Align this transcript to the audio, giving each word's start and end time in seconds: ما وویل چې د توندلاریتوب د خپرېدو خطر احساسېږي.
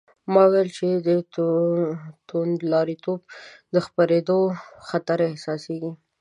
ما 0.33 0.43
وویل 0.47 0.69
چې 0.77 0.87
د 1.07 1.09
توندلاریتوب 2.29 3.19
د 3.73 3.75
خپرېدو 3.85 4.39
خطر 4.87 5.19
احساسېږي. 5.29 5.91